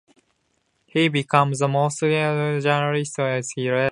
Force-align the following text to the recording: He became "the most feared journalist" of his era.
He 0.87 1.09
became 1.09 1.51
"the 1.53 1.67
most 1.67 1.99
feared 1.99 2.63
journalist" 2.63 3.19
of 3.19 3.35
his 3.35 3.53
era. 3.55 3.89